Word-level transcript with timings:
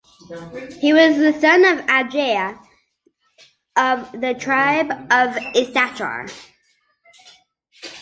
He 0.79 0.93
was 0.93 1.15
the 1.17 1.31
son 1.39 1.63
of 1.63 1.85
Ahijah 1.87 2.59
of 3.75 4.11
the 4.19 4.33
Tribe 4.33 4.89
of 5.11 5.37
Issachar. 5.55 6.25